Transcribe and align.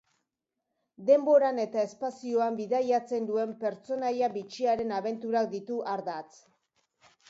Denboran 1.09 1.59
eta 1.65 1.83
espazioan 1.89 2.59
bidaiatzen 2.63 3.29
duen 3.31 3.55
pertsonaia 3.63 4.35
bitxiaren 4.41 4.99
abenturak 5.03 5.57
ditu 5.57 5.83
ardatz. 5.97 6.31